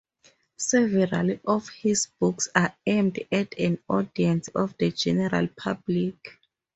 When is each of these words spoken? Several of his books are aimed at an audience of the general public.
Several 0.57 1.37
of 1.45 1.69
his 1.69 2.07
books 2.19 2.49
are 2.55 2.75
aimed 2.87 3.19
at 3.31 3.53
an 3.59 3.77
audience 3.87 4.47
of 4.47 4.75
the 4.79 4.89
general 4.89 5.47
public. 5.55 6.39